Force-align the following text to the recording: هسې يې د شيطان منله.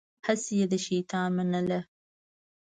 هسې 0.25 0.53
يې 0.59 0.65
د 0.71 0.73
شيطان 0.85 1.27
منله. 1.37 1.79